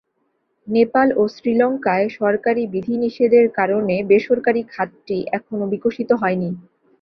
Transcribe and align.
নেপাল 0.67 1.07
ও 1.15 1.33
শ্রীলঙ্কায় 1.35 2.07
সরকারি 2.19 2.63
বিধিনিষেধের 2.73 3.45
কারণে 3.57 3.95
বেসরকারি 4.09 4.61
খাতটি 4.69 5.17
এখনো 5.37 5.65
বিকশিত 5.73 6.09
হয়নি। 6.21 6.49